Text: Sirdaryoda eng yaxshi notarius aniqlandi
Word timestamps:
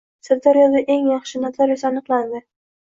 Sirdaryoda 0.27 0.81
eng 0.95 1.05
yaxshi 1.13 1.43
notarius 1.45 1.87
aniqlandi 1.93 2.45